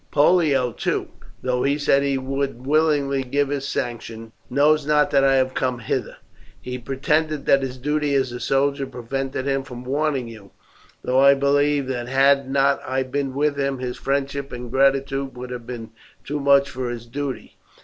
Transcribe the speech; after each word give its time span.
Pollio, 0.09 0.71
too, 0.71 1.09
though 1.43 1.61
he 1.61 1.77
said 1.77 2.01
he 2.01 2.17
would 2.17 2.65
willingly 2.65 3.21
give 3.23 3.49
his 3.49 3.67
sanction, 3.67 4.31
knows 4.49 4.83
not 4.87 5.11
that 5.11 5.23
I 5.23 5.35
have 5.35 5.53
come 5.53 5.77
hither. 5.77 6.15
He 6.59 6.79
pretended 6.79 7.45
that 7.45 7.61
his 7.61 7.77
duty 7.77 8.15
as 8.15 8.31
a 8.31 8.39
soldier 8.39 8.87
prevented 8.87 9.45
him 9.45 9.61
from 9.61 9.83
warning 9.83 10.27
you, 10.27 10.49
though 11.03 11.19
I 11.19 11.35
believe 11.35 11.85
that 11.85 12.07
had 12.07 12.49
not 12.49 12.81
I 12.83 13.03
been 13.03 13.35
with 13.35 13.59
him 13.59 13.77
his 13.77 13.97
friendship 13.97 14.51
and 14.51 14.71
gratitude 14.71 15.37
would 15.37 15.51
have 15.51 15.67
been 15.67 15.91
too 16.23 16.39
much 16.39 16.67
for 16.71 16.89
his 16.89 17.05
duty. 17.05 17.57